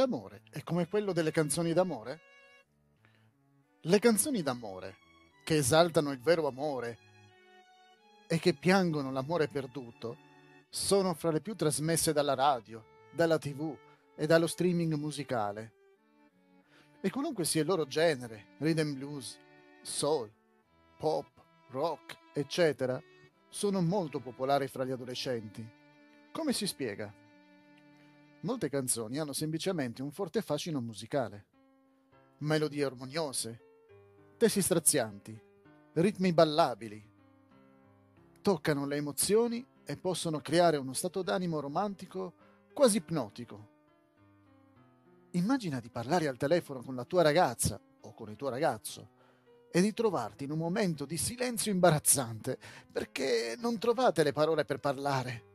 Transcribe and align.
L'amore 0.00 0.40
è 0.50 0.62
come 0.62 0.88
quello 0.88 1.12
delle 1.12 1.30
canzoni 1.30 1.74
d'amore? 1.74 2.20
Le 3.82 3.98
canzoni 3.98 4.42
d'amore, 4.42 4.96
che 5.44 5.56
esaltano 5.56 6.10
il 6.10 6.20
vero 6.20 6.46
amore 6.46 6.96
e 8.26 8.38
che 8.38 8.54
piangono 8.54 9.12
l'amore 9.12 9.48
perduto, 9.48 10.16
sono 10.70 11.12
fra 11.12 11.30
le 11.30 11.42
più 11.42 11.54
trasmesse 11.54 12.14
dalla 12.14 12.32
radio, 12.32 12.82
dalla 13.12 13.36
tv 13.36 13.76
e 14.16 14.26
dallo 14.26 14.46
streaming 14.46 14.94
musicale. 14.94 15.72
E 17.02 17.10
qualunque 17.10 17.44
sia 17.44 17.60
il 17.60 17.66
loro 17.66 17.86
genere, 17.86 18.54
rhythm 18.56 18.94
blues, 18.94 19.38
soul, 19.82 20.32
pop, 20.96 21.26
rock, 21.68 22.16
eccetera, 22.32 22.98
sono 23.50 23.82
molto 23.82 24.18
popolari 24.20 24.66
fra 24.66 24.86
gli 24.86 24.92
adolescenti. 24.92 25.62
Come 26.32 26.54
si 26.54 26.66
spiega? 26.66 27.19
Molte 28.42 28.70
canzoni 28.70 29.18
hanno 29.18 29.34
semplicemente 29.34 30.00
un 30.00 30.10
forte 30.10 30.40
fascino 30.40 30.80
musicale. 30.80 31.44
Melodie 32.38 32.84
armoniose, 32.84 33.60
testi 34.38 34.62
strazianti, 34.62 35.38
ritmi 35.92 36.32
ballabili. 36.32 37.06
Toccano 38.40 38.86
le 38.86 38.96
emozioni 38.96 39.66
e 39.84 39.96
possono 39.98 40.40
creare 40.40 40.78
uno 40.78 40.94
stato 40.94 41.20
d'animo 41.20 41.60
romantico 41.60 42.32
quasi 42.72 42.96
ipnotico. 42.96 43.68
Immagina 45.32 45.78
di 45.78 45.90
parlare 45.90 46.26
al 46.26 46.38
telefono 46.38 46.82
con 46.82 46.94
la 46.94 47.04
tua 47.04 47.20
ragazza 47.20 47.78
o 48.00 48.14
con 48.14 48.30
il 48.30 48.36
tuo 48.36 48.48
ragazzo 48.48 49.18
e 49.70 49.82
di 49.82 49.92
trovarti 49.92 50.44
in 50.44 50.52
un 50.52 50.58
momento 50.58 51.04
di 51.04 51.18
silenzio 51.18 51.70
imbarazzante 51.70 52.58
perché 52.90 53.54
non 53.58 53.78
trovate 53.78 54.22
le 54.22 54.32
parole 54.32 54.64
per 54.64 54.80
parlare. 54.80 55.49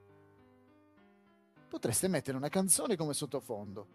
Potreste 1.68 2.08
mettere 2.08 2.38
una 2.38 2.50
canzone 2.50 2.96
come 2.96 3.14
sottofondo 3.14 3.88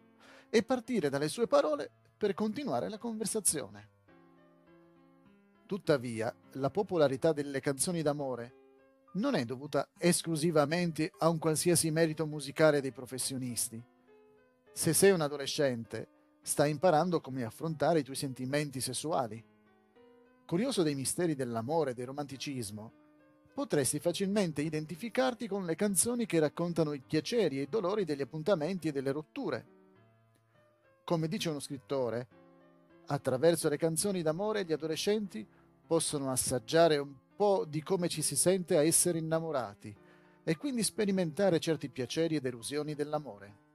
e 0.51 0.63
partire 0.63 1.09
dalle 1.09 1.29
sue 1.29 1.47
parole 1.47 1.91
per 2.17 2.35
continuare 2.35 2.89
la 2.89 2.99
conversazione. 2.99 3.89
Tuttavia, 5.67 6.35
la 6.55 6.71
popolarità 6.71 7.33
delle 7.33 7.61
canzoni 7.61 8.03
d'amore 8.03 8.55
non 9.13 9.35
è 9.35 9.45
dovuta 9.45 9.89
esclusivamente 9.99 11.13
a 11.19 11.29
un 11.29 11.39
qualsiasi 11.39 11.91
merito 11.91 12.27
musicale 12.27 12.81
dei 12.81 12.93
professionisti. 12.93 13.83
Se 14.73 14.93
sei 14.93 15.13
un 15.13 15.21
adolescente, 15.21 16.09
stai 16.43 16.71
imparando 16.71 17.21
come 17.21 17.45
affrontare 17.45 18.01
i 18.01 18.03
tuoi 18.03 18.17
sentimenti 18.17 18.81
sessuali. 18.81 19.43
Curioso 20.47 20.83
dei 20.83 20.95
misteri 20.95 21.35
dell'amore 21.35 21.93
e 21.93 21.95
del 21.95 22.07
romanticismo, 22.07 22.93
potresti 23.53 23.99
facilmente 23.99 24.63
identificarti 24.63 25.47
con 25.49 25.65
le 25.65 25.75
canzoni 25.75 26.27
che 26.27 26.39
raccontano 26.39 26.93
i 26.93 27.01
piaceri 27.01 27.59
e 27.59 27.63
i 27.63 27.69
dolori 27.69 28.05
degli 28.05 28.23
appuntamenti 28.23 28.89
e 28.89 28.93
delle 28.93 29.13
rotture. 29.13 29.67
Come 31.05 31.29
dice 31.29 31.51
uno 31.51 31.61
scrittore, 31.61 32.29
attraverso 33.07 33.69
le 33.69 33.77
canzoni 33.77 34.23
d'amore 34.23 34.65
gli 34.65 34.73
adolescenti 34.73 35.47
possono 35.87 36.31
assaggiare 36.31 36.99
un 36.99 37.15
po' 37.35 37.65
di 37.69 37.83
come 37.83 38.09
ci 38.09 38.23
si 38.23 38.37
sente 38.37 38.77
a 38.77 38.85
essere 38.85 39.19
innamorati 39.19 39.95
e 40.45 40.57
quindi 40.57 40.83
sperimentare 40.83 41.59
certi 41.59 41.89
piaceri 41.89 42.37
e 42.37 42.41
delusioni 42.41 42.95
dell'amore. 42.95 43.69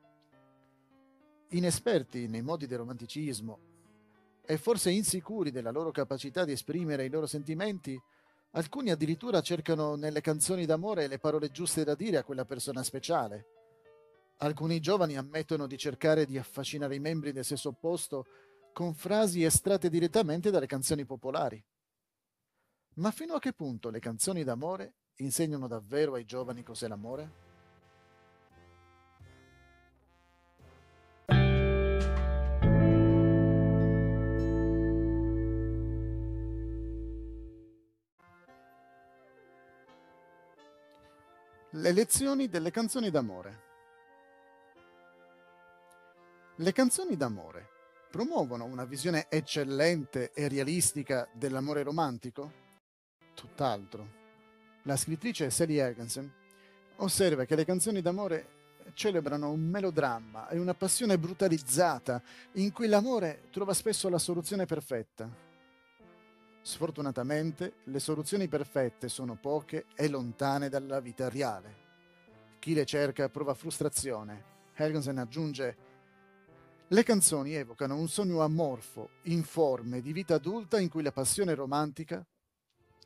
Inesperti 1.50 2.28
nei 2.28 2.42
modi 2.42 2.68
del 2.68 2.80
romanticismo 2.80 3.60
e 4.46 4.58
forse 4.58 4.92
insicuri 4.92 5.52
della 5.52 5.72
loro 5.72 5.92
capacità 5.92 6.46
di 6.46 6.52
esprimere 6.52 7.06
i 7.06 7.10
loro 7.10 7.26
sentimenti, 7.26 8.00
alcuni 8.56 8.90
addirittura 8.90 9.42
cercano 9.42 9.96
nelle 9.96 10.22
canzoni 10.22 10.66
d'amore 10.66 11.08
le 11.08 11.20
parole 11.20 11.52
giuste 11.52 11.84
da 11.84 11.96
dire 11.96 12.18
a 12.18 12.24
quella 12.24 12.46
persona 12.46 12.84
speciale. 12.84 13.48
Alcuni 14.38 14.80
giovani 14.80 15.18
ammettono 15.18 15.68
di 15.68 15.78
cercare 15.78 16.26
di 16.26 16.38
affascinare 16.38 16.96
i 16.96 17.00
membri 17.00 17.32
del 17.32 17.46
sesso 17.46 17.70
opposto 17.70 18.26
con 18.74 18.94
frasi 18.94 19.44
estratte 19.44 19.90
direttamente 19.90 20.52
dalle 20.52 20.66
canzoni 20.68 21.06
popolari. 21.06 21.64
Ma 22.96 23.12
fino 23.12 23.36
a 23.36 23.40
che 23.40 23.54
punto 23.54 23.90
le 23.90 24.00
canzoni 24.00 24.44
d'amore 24.44 24.96
insegnano 25.18 25.68
davvero 25.68 26.14
ai 26.14 26.26
giovani 26.26 26.64
cos'è 26.64 26.88
l'amore? 26.88 27.45
Le 41.78 41.92
lezioni 41.92 42.48
delle 42.48 42.72
canzoni 42.72 43.12
d'amore. 43.12 43.64
Le 46.56 46.72
canzoni 46.72 47.18
d'amore 47.18 47.68
promuovono 48.10 48.64
una 48.64 48.86
visione 48.86 49.26
eccellente 49.28 50.32
e 50.32 50.48
realistica 50.48 51.28
dell'amore 51.34 51.84
romantico? 51.84 52.64
tutt'altro. 53.34 54.08
La 54.84 54.96
scrittrice 54.96 55.50
Sally 55.50 55.76
Ergensen 55.76 56.32
osserva 56.98 57.44
che 57.44 57.56
le 57.56 57.66
canzoni 57.66 58.02
d'amore 58.02 58.48
celebrano 58.94 59.52
un 59.52 59.60
melodramma 59.60 60.48
e 60.48 60.58
una 60.58 60.76
passione 60.76 61.18
brutalizzata 61.18 62.22
in 62.54 62.72
cui 62.72 62.88
l'amore 62.88 63.50
trova 63.52 63.74
spesso 63.74 64.08
la 64.08 64.18
soluzione 64.18 64.66
perfetta. 64.66 65.45
Sfortunatamente, 66.66 67.74
le 67.84 68.00
soluzioni 68.00 68.48
perfette 68.48 69.08
sono 69.08 69.38
poche 69.40 69.86
e 69.94 70.10
lontane 70.10 70.68
dalla 70.68 71.00
vita 71.00 71.30
reale. 71.30 71.76
Chi 72.58 72.74
le 72.74 72.86
cerca 72.86 73.30
prova 73.30 73.54
frustrazione. 73.54 74.44
Helgensen 74.74 75.20
aggiunge 75.20 75.78
le 76.88 77.04
canzoni 77.04 77.54
evocano 77.54 77.96
un 77.96 78.08
sogno 78.08 78.42
amorfo, 78.42 79.12
informe, 79.26 80.02
di 80.02 80.12
vita 80.12 80.34
adulta 80.34 80.80
in 80.80 80.90
cui 80.90 81.04
la 81.04 81.12
passione 81.12 81.54
romantica 81.54 82.26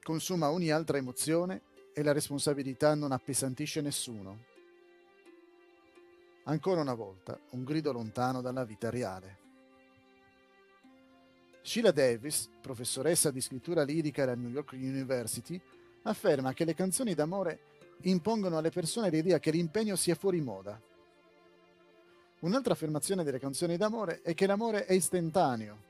consuma 0.02 0.52
ogni 0.52 0.70
altra 0.70 0.98
emozione 0.98 1.64
e 1.94 2.02
la 2.02 2.14
responsabilità 2.14 2.96
non 2.96 3.12
appesantisce 3.12 3.82
nessuno. 3.82 4.46
Ancora 6.46 6.80
una 6.80 6.94
volta, 6.94 7.38
un 7.50 7.66
grido 7.66 7.92
lontano 7.92 8.40
dalla 8.40 8.64
vita 8.64 8.90
reale. 8.90 9.39
Sheila 11.70 11.92
Davis, 11.92 12.50
professoressa 12.60 13.30
di 13.30 13.42
scrittura 13.42 13.84
lirica 13.84 14.24
alla 14.24 14.34
New 14.34 14.50
York 14.50 14.72
University, 14.72 15.62
afferma 16.02 16.52
che 16.52 16.66
le 16.66 16.74
canzoni 16.74 17.14
d'amore 17.14 17.60
impongono 18.02 18.58
alle 18.58 18.72
persone 18.72 19.12
l'idea 19.12 19.38
che 19.38 19.52
l'impegno 19.52 19.96
sia 19.96 20.16
fuori 20.16 20.42
moda. 20.42 20.82
Un'altra 22.40 22.74
affermazione 22.74 23.24
delle 23.24 23.38
canzoni 23.38 23.78
d'amore 23.78 24.22
è 24.24 24.34
che 24.34 24.48
l'amore 24.48 24.86
è 24.86 24.94
istantaneo, 24.94 25.84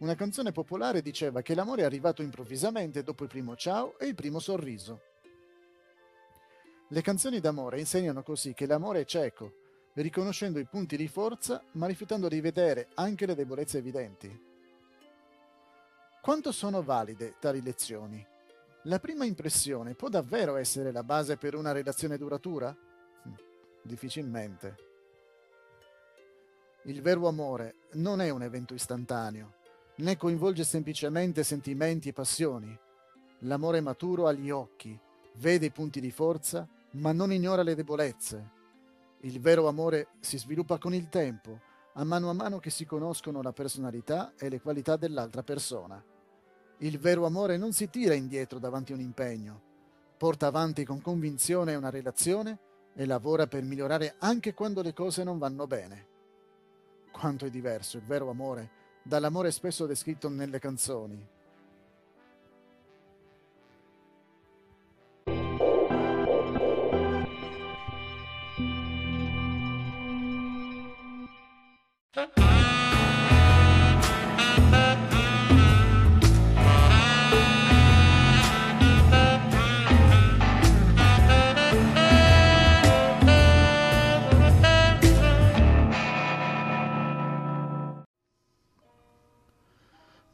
una 0.00 0.14
canzone 0.14 0.52
popolare 0.52 1.00
diceva 1.00 1.40
che 1.40 1.54
l'amore 1.54 1.80
è 1.80 1.86
arrivato 1.86 2.20
improvvisamente 2.20 3.02
dopo 3.02 3.22
il 3.22 3.30
primo 3.30 3.56
ciao 3.56 3.98
e 3.98 4.08
il 4.08 4.14
primo 4.14 4.38
sorriso. 4.38 5.00
Le 6.88 7.00
canzoni 7.00 7.40
d'amore 7.40 7.78
insegnano 7.78 8.22
così 8.22 8.52
che 8.52 8.66
l'amore 8.66 9.00
è 9.00 9.04
cieco, 9.06 9.50
riconoscendo 9.94 10.58
i 10.58 10.66
punti 10.66 10.98
di 10.98 11.08
forza 11.08 11.64
ma 11.72 11.86
rifiutando 11.86 12.28
di 12.28 12.42
vedere 12.42 12.88
anche 12.96 13.24
le 13.24 13.34
debolezze 13.34 13.78
evidenti. 13.78 14.55
Quanto 16.26 16.50
sono 16.50 16.82
valide 16.82 17.36
tali 17.38 17.62
lezioni? 17.62 18.26
La 18.86 18.98
prima 18.98 19.24
impressione 19.24 19.94
può 19.94 20.08
davvero 20.08 20.56
essere 20.56 20.90
la 20.90 21.04
base 21.04 21.36
per 21.36 21.54
una 21.54 21.70
relazione 21.70 22.18
duratura? 22.18 22.76
Hm, 23.22 23.32
difficilmente. 23.80 24.76
Il 26.86 27.00
vero 27.00 27.28
amore 27.28 27.76
non 27.92 28.20
è 28.20 28.30
un 28.30 28.42
evento 28.42 28.74
istantaneo, 28.74 29.54
né 29.98 30.16
coinvolge 30.16 30.64
semplicemente 30.64 31.44
sentimenti 31.44 32.08
e 32.08 32.12
passioni. 32.12 32.76
L'amore 33.42 33.80
maturo 33.80 34.26
ha 34.26 34.32
gli 34.32 34.50
occhi, 34.50 34.98
vede 35.34 35.66
i 35.66 35.70
punti 35.70 36.00
di 36.00 36.10
forza, 36.10 36.68
ma 36.94 37.12
non 37.12 37.30
ignora 37.30 37.62
le 37.62 37.76
debolezze. 37.76 38.50
Il 39.20 39.38
vero 39.38 39.68
amore 39.68 40.08
si 40.18 40.38
sviluppa 40.38 40.76
con 40.78 40.92
il 40.92 41.08
tempo, 41.08 41.60
a 41.92 42.02
mano 42.02 42.30
a 42.30 42.32
mano 42.32 42.58
che 42.58 42.70
si 42.70 42.84
conoscono 42.84 43.42
la 43.42 43.52
personalità 43.52 44.34
e 44.36 44.48
le 44.48 44.60
qualità 44.60 44.96
dell'altra 44.96 45.44
persona. 45.44 46.02
Il 46.78 46.98
vero 46.98 47.24
amore 47.24 47.56
non 47.56 47.72
si 47.72 47.88
tira 47.88 48.12
indietro 48.12 48.58
davanti 48.58 48.92
a 48.92 48.96
un 48.96 49.00
impegno, 49.00 49.62
porta 50.18 50.46
avanti 50.46 50.84
con 50.84 51.00
convinzione 51.00 51.74
una 51.74 51.88
relazione 51.88 52.58
e 52.94 53.06
lavora 53.06 53.46
per 53.46 53.62
migliorare 53.62 54.16
anche 54.18 54.52
quando 54.52 54.82
le 54.82 54.92
cose 54.92 55.24
non 55.24 55.38
vanno 55.38 55.66
bene. 55.66 56.06
Quanto 57.10 57.46
è 57.46 57.50
diverso 57.50 57.96
il 57.96 58.04
vero 58.04 58.28
amore 58.28 58.70
dall'amore 59.02 59.52
spesso 59.52 59.86
descritto 59.86 60.28
nelle 60.28 60.58
canzoni. 60.58 61.34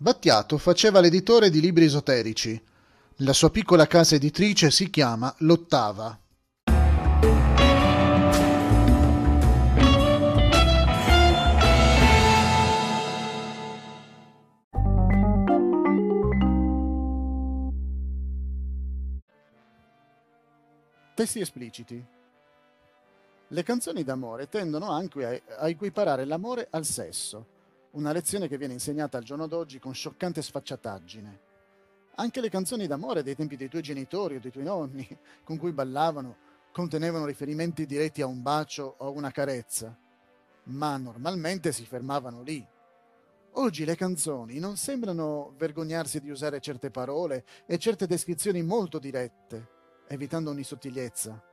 Battiato 0.02 0.58
faceva 0.58 0.98
l'editore 0.98 1.48
di 1.48 1.60
libri 1.60 1.84
esoterici. 1.84 2.60
La 3.18 3.32
sua 3.32 3.50
piccola 3.52 3.86
casa 3.86 4.16
editrice 4.16 4.68
si 4.72 4.90
chiama 4.90 5.32
L'Ottava. 5.38 6.18
Testi 21.14 21.38
espliciti. 21.38 22.04
Le 23.46 23.62
canzoni 23.62 24.02
d'amore 24.02 24.48
tendono 24.48 24.90
anche 24.90 25.44
a 25.56 25.68
equiparare 25.68 26.24
l'amore 26.24 26.66
al 26.70 26.84
sesso, 26.84 27.46
una 27.92 28.12
lezione 28.12 28.48
che 28.48 28.56
viene 28.56 28.72
insegnata 28.72 29.18
al 29.18 29.24
giorno 29.24 29.46
d'oggi 29.46 29.78
con 29.78 29.94
scioccante 29.94 30.40
sfacciataggine. 30.40 31.40
Anche 32.16 32.40
le 32.40 32.48
canzoni 32.48 32.86
d'amore 32.86 33.22
dei 33.22 33.34
tempi 33.34 33.56
dei 33.56 33.68
tuoi 33.68 33.82
genitori 33.82 34.36
o 34.36 34.40
dei 34.40 34.50
tuoi 34.50 34.64
nonni, 34.64 35.06
con 35.44 35.58
cui 35.58 35.72
ballavano, 35.72 36.36
contenevano 36.72 37.26
riferimenti 37.26 37.84
diretti 37.84 38.22
a 38.22 38.26
un 38.26 38.40
bacio 38.40 38.94
o 38.98 39.06
a 39.06 39.10
una 39.10 39.30
carezza, 39.30 39.96
ma 40.64 40.96
normalmente 40.96 41.72
si 41.72 41.84
fermavano 41.84 42.42
lì. 42.42 42.66
Oggi 43.56 43.84
le 43.84 43.96
canzoni 43.96 44.58
non 44.58 44.76
sembrano 44.76 45.52
vergognarsi 45.58 46.20
di 46.20 46.30
usare 46.30 46.60
certe 46.60 46.90
parole 46.90 47.44
e 47.66 47.76
certe 47.76 48.06
descrizioni 48.06 48.62
molto 48.62 48.98
dirette, 48.98 49.68
evitando 50.06 50.50
ogni 50.50 50.64
sottigliezza. 50.64 51.50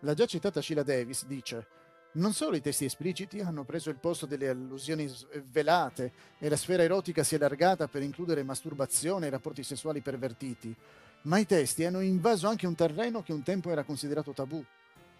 La 0.00 0.14
già 0.14 0.26
citata 0.26 0.62
Sheila 0.62 0.84
Davis 0.84 1.26
dice 1.26 1.66
non 2.12 2.32
solo 2.32 2.56
i 2.56 2.60
testi 2.60 2.84
espliciti 2.84 3.40
hanno 3.40 3.64
preso 3.64 3.88
il 3.88 3.96
posto 3.96 4.26
delle 4.26 4.48
allusioni 4.48 5.08
velate 5.50 6.12
e 6.38 6.48
la 6.48 6.56
sfera 6.56 6.82
erotica 6.82 7.22
si 7.22 7.34
è 7.34 7.38
allargata 7.38 7.86
per 7.86 8.02
includere 8.02 8.42
masturbazione 8.42 9.26
e 9.26 9.30
rapporti 9.30 9.62
sessuali 9.62 10.00
pervertiti, 10.00 10.74
ma 11.22 11.38
i 11.38 11.46
testi 11.46 11.84
hanno 11.84 12.00
invaso 12.00 12.48
anche 12.48 12.66
un 12.66 12.74
terreno 12.74 13.22
che 13.22 13.32
un 13.32 13.42
tempo 13.42 13.70
era 13.70 13.84
considerato 13.84 14.32
tabù, 14.32 14.64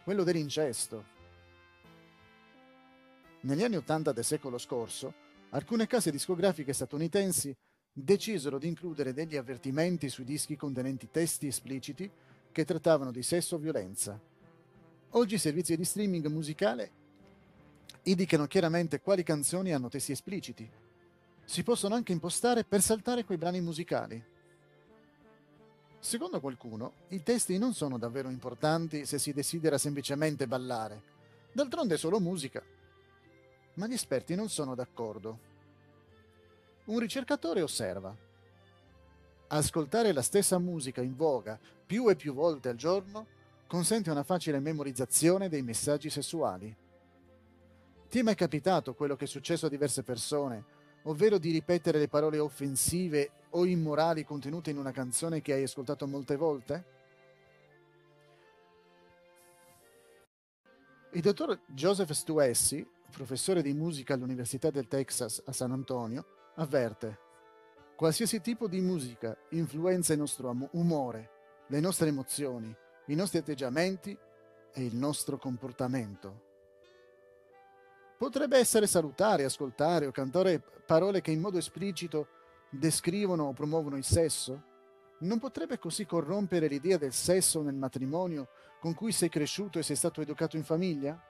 quello 0.03 0.25
dell'incesto. 0.25 1.19
Negli 3.43 3.63
anni 3.63 3.77
Ottanta 3.77 4.13
del 4.13 4.25
secolo 4.25 4.59
scorso, 4.59 5.15
alcune 5.51 5.87
case 5.87 6.11
discografiche 6.11 6.73
statunitensi 6.73 7.57
decisero 7.93 8.59
di 8.59 8.67
includere 8.67 9.13
degli 9.13 9.37
avvertimenti 9.37 10.09
sui 10.09 10.25
dischi 10.25 10.57
contenenti 10.57 11.09
testi 11.11 11.47
espliciti 11.47 12.11
che 12.51 12.65
trattavano 12.65 13.13
di 13.13 13.23
sesso 13.23 13.55
o 13.55 13.59
violenza. 13.59 14.21
Oggi 15.15 15.35
i 15.35 15.39
servizi 15.39 15.77
di 15.77 15.85
streaming 15.85 16.27
musicale 16.27 16.99
indicano 18.05 18.47
chiaramente 18.47 19.01
quali 19.01 19.25
canzoni 19.25 19.73
hanno 19.73 19.89
testi 19.89 20.13
espliciti. 20.13 20.71
Si 21.45 21.65
possono 21.65 21.97
anche 21.97 22.13
impostare 22.13 22.63
per 22.63 22.81
saltare 22.81 23.25
quei 23.25 23.37
brani 23.37 23.61
musicali. 23.61 24.25
Secondo 25.99 26.39
qualcuno, 26.39 26.93
i 27.09 27.25
testi 27.25 27.59
non 27.59 27.75
sono 27.75 27.99
davvero 27.99 28.31
importanti 28.31 29.05
se 29.05 29.19
si 29.19 29.33
desidera 29.33 29.79
semplicemente 29.79 30.47
ballare. 30.47 31.03
D'altronde 31.53 31.97
è 31.97 31.99
solo 31.99 32.21
musica. 32.21 32.63
Ma 33.75 33.89
gli 33.89 33.95
esperti 33.95 34.37
non 34.37 34.49
sono 34.49 34.77
d'accordo. 34.77 35.39
Un 36.85 37.01
ricercatore 37.01 37.63
osserva. 37.63 38.17
Ascoltare 39.49 40.13
la 40.13 40.23
stessa 40.23 40.59
musica 40.61 41.03
in 41.03 41.17
voga 41.17 41.59
più 41.85 42.09
e 42.09 42.15
più 42.15 42.33
volte 42.33 42.69
al 42.69 42.77
giorno 42.77 43.39
consente 43.71 44.11
una 44.11 44.25
facile 44.25 44.59
memorizzazione 44.59 45.49
dei 45.49 45.63
messaggi 45.63 46.11
sessuali. 46.11 46.77
Ti 48.09 48.19
è 48.19 48.23
mai 48.23 48.35
capitato 48.35 48.95
quello 48.95 49.15
che 49.15 49.27
è 49.27 49.29
successo 49.29 49.67
a 49.67 49.69
diverse 49.69 50.03
persone, 50.03 50.65
ovvero 51.05 51.39
di 51.39 51.53
ripetere 51.53 52.01
le 52.01 52.09
parole 52.09 52.41
offensive 52.41 53.31
o 53.51 53.65
immorali 53.65 54.25
contenute 54.25 54.71
in 54.71 54.77
una 54.77 54.91
canzone 54.91 55.41
che 55.41 55.53
hai 55.53 55.63
ascoltato 55.63 56.09
molte 56.09 56.35
volte? 56.35 56.85
Il 61.13 61.21
dottor 61.21 61.61
Joseph 61.69 62.11
Stuessi, 62.11 62.85
professore 63.13 63.63
di 63.63 63.73
musica 63.73 64.15
all'Università 64.15 64.71
del 64.71 64.89
Texas 64.89 65.41
a 65.47 65.53
San 65.53 65.71
Antonio, 65.71 66.27
avverte 66.57 67.19
qualsiasi 67.95 68.41
tipo 68.41 68.67
di 68.67 68.81
musica 68.81 69.39
influenza 69.51 70.13
il 70.13 70.19
nostro 70.19 70.53
umore, 70.73 71.31
le 71.69 71.79
nostre 71.79 72.09
emozioni, 72.09 72.77
i 73.11 73.15
nostri 73.17 73.39
atteggiamenti 73.39 74.17
e 74.73 74.85
il 74.85 74.95
nostro 74.95 75.37
comportamento. 75.37 76.49
Potrebbe 78.17 78.59
essere 78.59 78.87
salutare, 78.87 79.45
ascoltare 79.45 80.07
o 80.07 80.13
cantare 80.13 80.61
parole 80.87 81.21
che 81.21 81.33
in 81.33 81.41
modo 81.41 81.59
esplicito 81.59 82.29
descrivono 82.71 83.45
o 83.45 83.53
promuovono 83.53 83.97
il 83.97 84.05
sesso? 84.05 84.63
Non 85.21 85.39
potrebbe 85.39 85.79
così 85.79 86.07
corrompere 86.07 86.69
l'idea 86.69 86.99
del 86.99 87.13
sesso 87.13 87.63
nel 87.63 87.75
matrimonio 87.75 88.49
con 88.79 88.95
cui 88.95 89.13
sei 89.13 89.29
cresciuto 89.29 89.79
e 89.79 89.83
sei 89.83 89.97
stato 89.97 90.21
educato 90.21 90.57
in 90.57 90.65
famiglia? 90.65 91.21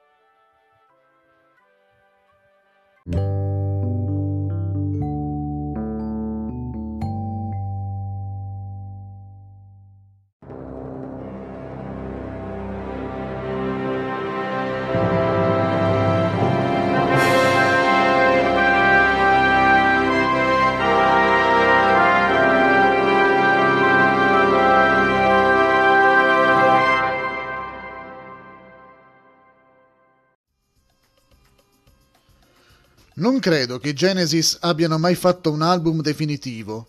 Non 33.31 33.39
credo 33.39 33.79
che 33.79 33.87
i 33.87 33.93
Genesis 33.93 34.57
abbiano 34.59 34.97
mai 34.97 35.15
fatto 35.15 35.51
un 35.51 35.61
album 35.61 36.01
definitivo, 36.01 36.87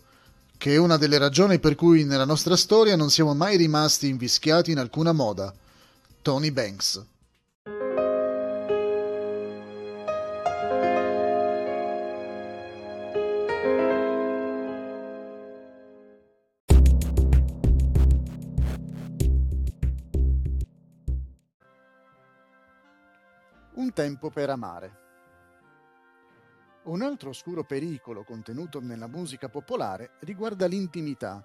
che 0.57 0.73
è 0.73 0.77
una 0.77 0.97
delle 0.97 1.17
ragioni 1.17 1.57
per 1.57 1.75
cui 1.75 2.03
nella 2.03 2.25
nostra 2.25 2.57
storia 2.57 2.97
non 2.97 3.09
siamo 3.09 3.33
mai 3.33 3.55
rimasti 3.55 4.09
invischiati 4.09 4.71
in 4.71 4.77
alcuna 4.77 5.13
moda. 5.13 5.53
Tony 6.21 6.51
Banks. 6.51 7.05
Un 23.75 23.93
tempo 23.93 24.29
per 24.29 24.49
amare. 24.49 25.02
Un 26.83 27.01
altro 27.01 27.29
oscuro 27.29 27.63
pericolo 27.63 28.25
contenuto 28.25 28.81
nella 28.81 29.07
musica 29.07 29.47
popolare 29.47 30.17
riguarda 30.19 30.67
l'intimità. 30.67 31.41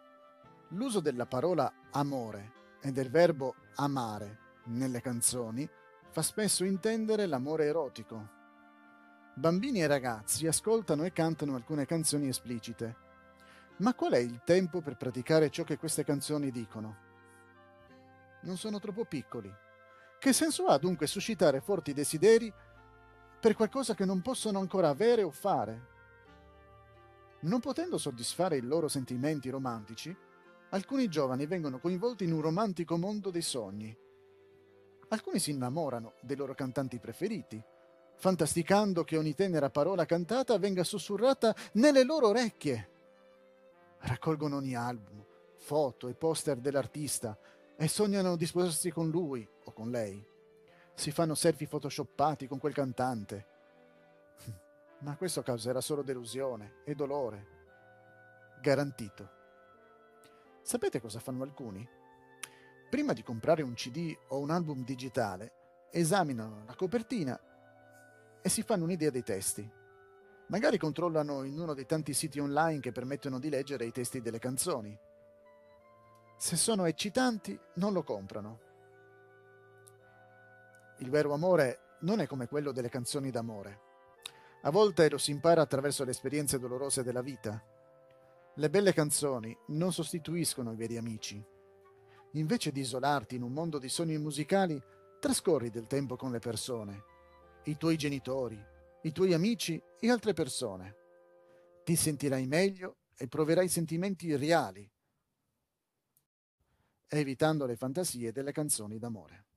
L'uso 0.71 0.99
della 0.99 1.26
parola 1.26 1.73
amore 1.92 2.52
e 2.80 2.90
del 2.90 3.09
verbo 3.09 3.54
amare 3.76 4.38
nelle 4.64 5.00
canzoni 5.00 5.68
fa 6.11 6.23
spesso 6.23 6.64
intendere 6.64 7.26
l'amore 7.26 7.66
erotico. 7.66 8.28
Bambini 9.35 9.80
e 9.80 9.87
ragazzi 9.87 10.49
ascoltano 10.49 11.04
e 11.04 11.12
cantano 11.12 11.54
alcune 11.54 11.87
canzoni 11.87 12.26
esplicite. 12.26 12.97
Ma 13.76 13.95
qual 13.95 14.14
è 14.14 14.18
il 14.18 14.40
tempo 14.45 14.80
per 14.80 14.97
praticare 14.97 15.50
ciò 15.50 15.62
che 15.62 15.76
queste 15.76 16.02
canzoni 16.02 16.50
dicono? 16.50 16.97
Non 18.40 18.57
sono 18.57 18.80
troppo 18.80 19.04
piccoli. 19.04 19.54
Che 20.18 20.33
senso 20.33 20.66
ha 20.66 20.78
dunque 20.78 21.07
suscitare 21.07 21.61
forti 21.61 21.92
desideri 21.92 22.52
per 23.40 23.54
qualcosa 23.54 23.95
che 23.95 24.04
non 24.04 24.21
possono 24.21 24.59
ancora 24.59 24.88
avere 24.88 25.23
o 25.23 25.30
fare. 25.30 25.97
Non 27.40 27.61
potendo 27.61 27.99
soddisfare 27.99 28.57
i 28.57 28.62
loro 28.62 28.88
sentimenti 28.88 29.49
romantici, 29.49 30.14
alcuni 30.71 31.09
giovani 31.09 31.47
vengono 31.47 31.78
coinvolti 31.78 32.25
in 32.25 32.33
un 32.33 32.40
romantico 32.40 32.97
mondo 32.97 33.30
dei 33.30 33.42
sogni. 33.42 33.97
Alcuni 35.11 35.38
si 35.38 35.52
innamorano 35.52 36.14
dei 36.21 36.37
loro 36.37 36.54
cantanti 36.54 36.99
preferiti, 36.99 37.62
fantasticando 38.16 39.04
che 39.04 39.16
ogni 39.16 39.35
tenera 39.35 39.71
parola 39.71 40.04
cantata 40.04 40.59
venga 40.59 40.83
sussurrata 40.83 41.54
nelle 41.75 42.02
loro 42.02 42.28
orecchie. 42.28 42.90
Raccolgono 44.00 44.57
ogni 44.57 44.75
album, 44.75 45.25
foto 45.57 46.09
e 46.09 46.14
poster 46.14 46.59
dell'artista 46.59 47.38
e 47.76 47.87
sognano 47.87 48.37
di 48.37 48.47
sposarsi 48.47 48.90
con 48.90 49.09
lui 49.09 49.49
o 49.64 49.73
con 49.73 49.90
lei 49.90 50.37
si 50.99 51.12
fanno 51.12 51.37
selfie 51.37 51.69
photoshoppati 51.69 52.49
con 52.49 52.59
quel 52.59 52.75
cantante. 52.75 53.47
Ma 54.99 55.17
questo 55.17 55.43
causerà 55.43 55.81
solo 55.81 56.02
delusione 56.02 56.83
e 56.85 56.97
dolore. 56.97 57.47
Garantito. 58.61 59.31
Sapete 60.61 61.00
cosa 61.00 61.21
fanno 61.21 61.45
alcuni? 61.45 61.88
Prima 62.90 63.12
di 63.12 63.23
comprare 63.23 63.62
un 63.62 63.75
CD 63.75 64.12
o 64.28 64.38
un 64.40 64.50
album 64.50 64.83
digitale, 64.83 65.52
esaminano 65.93 66.64
la 66.67 66.75
copertina 66.75 67.40
e 68.43 68.49
si 68.49 68.62
fanno 68.62 68.83
un'idea 68.83 69.11
dei 69.11 69.23
testi. 69.23 69.71
Magari 70.49 70.78
controllano 70.78 71.45
in 71.45 71.61
uno 71.61 71.75
dei 71.75 71.87
tanti 71.87 72.12
siti 72.12 72.40
online 72.40 72.81
che 72.81 72.90
permettono 72.90 73.38
di 73.38 73.50
leggere 73.50 73.87
i 73.87 73.93
testi 73.93 74.21
delle 74.21 74.40
canzoni. 74.40 74.99
Se 76.37 76.57
sono 76.57 76.87
eccitanti, 76.87 77.57
non 77.75 77.93
lo 77.93 78.02
comprano. 78.02 78.67
Il 80.99 81.11
vero 81.11 81.33
amore 81.33 81.97
non 82.00 82.21
è 82.21 82.26
come 82.26 82.49
quello 82.49 82.73
delle 82.73 82.88
canzoni 82.88 83.31
d'amore. 83.31 83.87
A 84.62 84.71
volte 84.71 85.09
lo 85.09 85.19
si 85.19 85.31
impara 85.31 85.62
attraverso 85.62 86.02
le 86.05 86.11
esperienze 86.11 86.59
dolorose 86.59 87.05
della 87.05 87.23
vita. 87.23 87.62
Le 88.55 88.71
belle 88.71 88.93
canzoni 88.93 89.57
non 89.69 89.93
sostituiscono 89.93 90.73
i 90.73 90.76
veri 90.76 90.97
amici. 90.97 91.45
Invece 92.33 92.73
di 92.73 92.81
isolarti 92.81 93.37
in 93.37 93.43
un 93.43 93.52
mondo 93.52 93.78
di 93.78 93.88
sogni 93.88 94.19
musicali, 94.19 94.83
trascorri 95.21 95.71
del 95.71 95.87
tempo 95.87 96.17
con 96.17 96.33
le 96.33 96.40
persone, 96.40 97.02
i 97.64 97.76
tuoi 97.76 97.97
genitori, 97.97 98.61
i 99.02 99.12
tuoi 99.12 99.33
amici 99.33 99.81
e 100.00 100.11
altre 100.11 100.33
persone. 100.33 100.97
Ti 101.85 101.95
sentirai 101.95 102.47
meglio 102.47 102.97
e 103.17 103.28
proverai 103.28 103.69
sentimenti 103.69 104.35
reali, 104.37 104.90
evitando 107.07 107.67
le 107.67 107.76
fantasie 107.76 108.33
delle 108.33 108.52
canzoni 108.52 108.99
d'amore. 108.99 109.48